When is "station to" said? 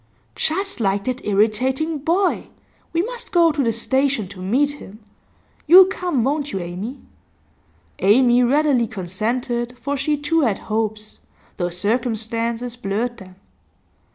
3.71-4.39